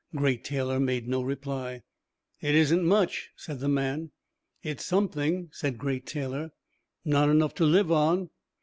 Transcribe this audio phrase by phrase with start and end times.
[0.15, 1.83] Great Taylor made no reply.
[2.41, 4.09] "It isn't much," said the man.
[4.63, 6.53] "It's something," said Great Taylor.
[7.05, 8.31] "Not enough to live on."